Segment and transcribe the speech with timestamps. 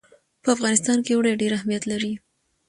[0.43, 2.13] په افغانستان کې اوړي ډېر اهمیت لري.